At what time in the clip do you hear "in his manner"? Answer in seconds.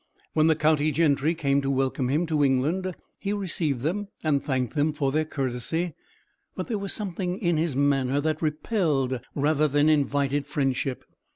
7.37-8.19